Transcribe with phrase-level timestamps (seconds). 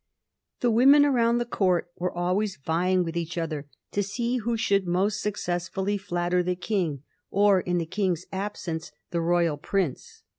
[0.61, 4.87] The women around the Court were always vying with each other to see who should
[4.87, 10.23] most successfully flatter the King, or, in the King's ab sence, the Royal Prince.